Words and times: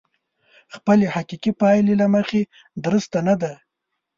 خپلې 0.75 1.05
حقيقي 1.15 1.51
پايلې 1.61 1.93
له 2.01 2.07
مخې 2.15 2.41
درسته 2.85 3.17
نه 3.27 3.35
ده. 3.41 3.53